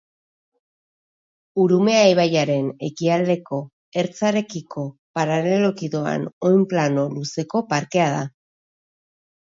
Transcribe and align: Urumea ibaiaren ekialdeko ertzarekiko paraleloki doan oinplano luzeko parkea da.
Urumea 1.63 2.07
ibaiaren 2.13 2.71
ekialdeko 2.87 3.59
ertzarekiko 4.03 4.87
paraleloki 5.19 5.93
doan 5.97 6.27
oinplano 6.51 7.05
luzeko 7.17 7.67
parkea 7.75 8.09
da. 8.19 8.25